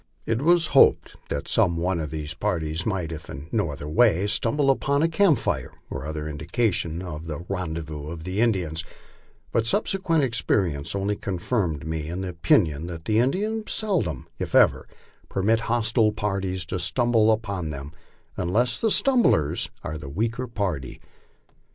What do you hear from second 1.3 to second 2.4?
some one of these